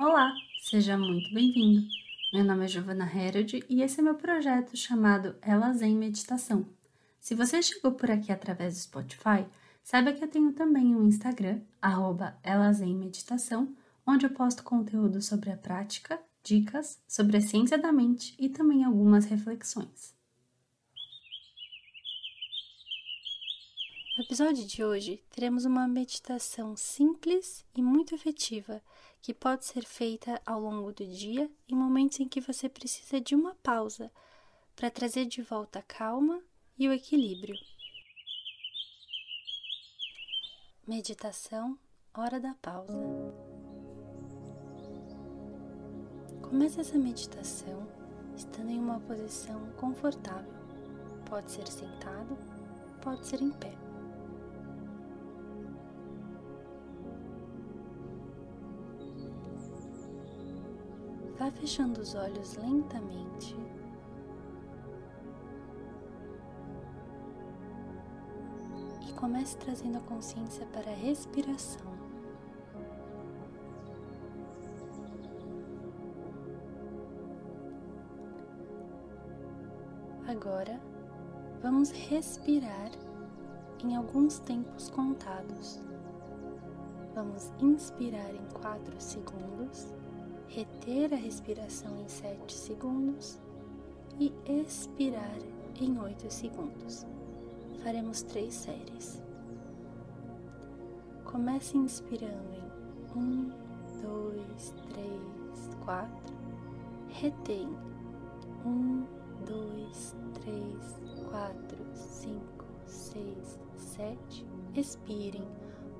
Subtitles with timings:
[0.00, 1.86] Olá, seja muito bem-vindo.
[2.32, 6.66] Meu nome é Giovana Herod e esse é meu projeto chamado Ela Zen Meditação.
[7.20, 9.44] Se você chegou por aqui através do Spotify,
[9.82, 12.34] saiba que eu tenho também um Instagram, arroba
[12.96, 13.76] Meditação,
[14.06, 18.84] onde eu posto conteúdo sobre a prática, dicas sobre a ciência da mente e também
[18.84, 20.18] algumas reflexões.
[24.20, 28.82] No episódio de hoje, teremos uma meditação simples e muito efetiva
[29.22, 33.34] que pode ser feita ao longo do dia em momentos em que você precisa de
[33.34, 34.12] uma pausa
[34.76, 36.38] para trazer de volta a calma
[36.78, 37.56] e o equilíbrio.
[40.86, 41.78] Meditação
[42.12, 42.92] Hora da Pausa.
[46.42, 47.88] Comece essa meditação
[48.36, 50.52] estando em uma posição confortável.
[51.24, 52.36] Pode ser sentado,
[53.00, 53.89] pode ser em pé.
[61.40, 63.56] Vá fechando os olhos lentamente.
[69.08, 71.90] E comece trazendo a consciência para a respiração.
[80.28, 80.78] Agora,
[81.62, 82.90] vamos respirar
[83.82, 85.80] em alguns tempos contados.
[87.14, 89.99] Vamos inspirar em 4 segundos
[90.60, 93.38] reter a respiração em 7 segundos
[94.18, 95.38] e expirar
[95.80, 97.06] em 8 segundos.
[97.82, 99.22] Faremos três séries.
[101.24, 103.50] Comece inspirando em 1,
[104.02, 106.34] 2, 3, 4.
[107.08, 107.68] Retém
[108.66, 109.06] 1,
[109.46, 111.00] 2, 3,
[111.30, 114.46] 4, 5, 6, 7.
[114.74, 115.48] Expirem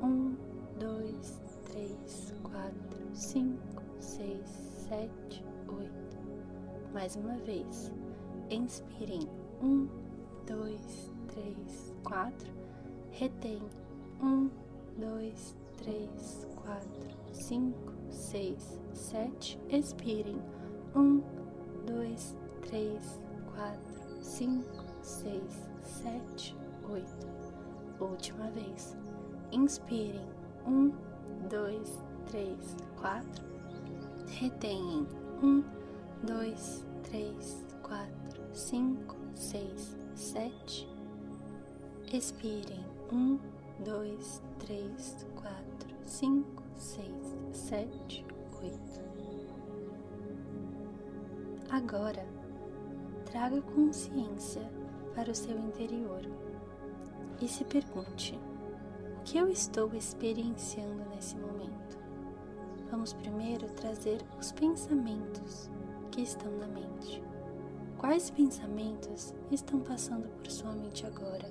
[0.00, 0.36] 1,
[0.78, 2.70] 2, 3, 4,
[3.14, 3.73] 5
[4.14, 4.46] seis,
[4.88, 5.44] sete,
[5.76, 6.16] oito.
[6.92, 7.90] Mais uma vez.
[8.48, 9.28] Inspirem.
[9.60, 9.88] Um,
[10.46, 12.52] dois, três, quatro.
[13.10, 13.60] Retém.
[14.22, 14.48] Um,
[14.96, 19.58] dois, três, quatro, cinco, seis, sete.
[19.68, 20.40] Expirem.
[20.94, 21.20] Um,
[21.84, 22.36] dois,
[22.68, 23.20] três,
[23.52, 26.56] quatro, cinco, seis, sete,
[26.88, 27.26] oito.
[27.98, 28.96] Última vez.
[29.50, 30.28] Inspirem.
[30.64, 30.92] Um,
[31.48, 33.54] dois, três, quatro
[34.26, 35.06] retém
[35.42, 35.62] um,
[36.22, 40.88] dois, três, quatro, cinco, seis, sete.
[42.12, 43.38] Expirem um,
[43.84, 48.24] dois, três, quatro, cinco, seis, sete,
[48.62, 49.04] oito.
[51.70, 52.24] Agora,
[53.24, 54.62] traga consciência
[55.14, 56.22] para o seu interior
[57.40, 58.38] e se pergunte:
[59.18, 61.83] o que eu estou experienciando nesse momento?
[62.94, 65.68] Vamos primeiro trazer os pensamentos
[66.12, 67.20] que estão na mente.
[67.98, 71.50] Quais pensamentos estão passando por sua mente agora?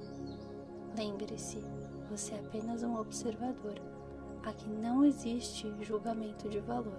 [0.97, 1.61] Lembre-se,
[2.09, 3.77] você é apenas um observador.
[4.41, 6.97] Aqui não existe julgamento de valor.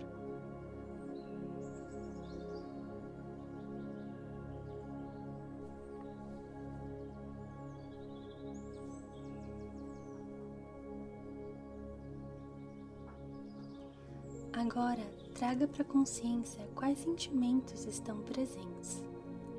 [14.57, 15.05] Agora,
[15.35, 19.05] traga para consciência quais sentimentos estão presentes.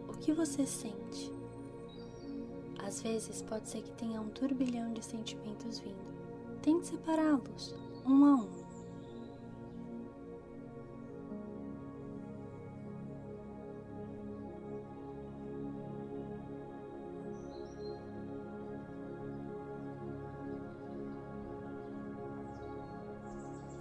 [0.07, 1.33] O que você sente?
[2.79, 6.61] Às vezes pode ser que tenha um turbilhão de sentimentos vindo.
[6.61, 8.64] Tente separá-los, um a um.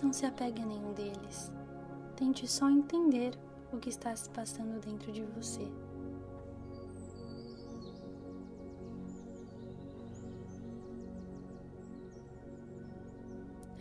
[0.03, 1.51] Não se apegue a nenhum deles.
[2.17, 3.39] Tente só entender
[3.73, 5.67] o que está se passando dentro de você.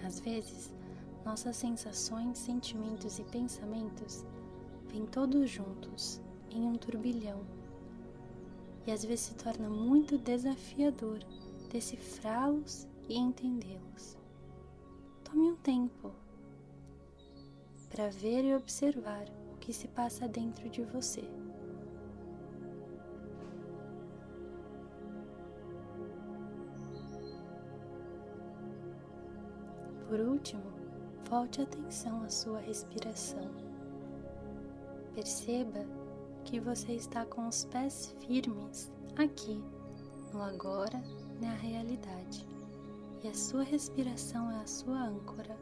[0.03, 0.73] Às vezes,
[1.25, 4.25] nossas sensações, sentimentos e pensamentos
[4.91, 6.21] vêm todos juntos
[6.51, 7.41] em um turbilhão.
[8.85, 11.19] E às vezes se torna muito desafiador
[11.69, 14.22] decifrá-los e entendê-los.
[15.33, 16.11] Tome um tempo
[17.89, 21.23] para ver e observar o que se passa dentro de você.
[30.07, 30.61] Por último,
[31.27, 33.49] volte atenção à sua respiração.
[35.15, 35.83] Perceba
[36.45, 39.59] que você está com os pés firmes aqui,
[40.31, 41.01] no agora,
[41.41, 42.52] na realidade
[43.23, 45.57] e a sua respiração é a sua âncora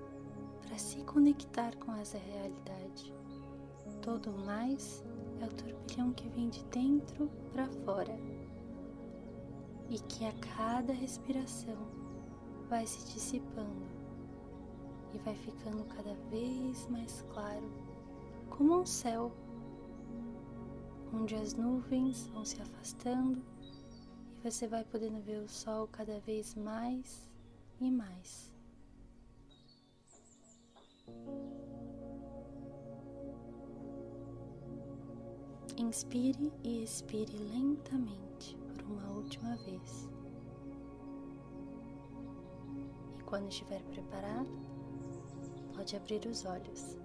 [0.63, 3.13] para se conectar com essa realidade.
[4.01, 5.05] Todo mais
[5.39, 8.17] é o turbilhão que vem de dentro para fora
[9.89, 11.77] e que a cada respiração
[12.67, 13.85] vai se dissipando
[15.13, 17.69] e vai ficando cada vez mais claro,
[18.49, 19.31] como um céu
[21.13, 23.43] onde as nuvens vão se afastando
[24.39, 27.30] e você vai podendo ver o sol cada vez mais
[27.81, 28.51] e mais.
[35.77, 40.09] Inspire e expire lentamente por uma última vez.
[43.19, 44.49] E quando estiver preparado,
[45.73, 46.97] pode abrir os olhos.